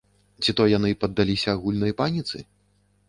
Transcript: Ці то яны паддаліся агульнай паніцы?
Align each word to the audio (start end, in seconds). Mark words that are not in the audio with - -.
Ці 0.45 0.53
то 0.59 0.63
яны 0.71 0.89
паддаліся 1.03 1.49
агульнай 1.59 1.93
паніцы? 2.01 2.37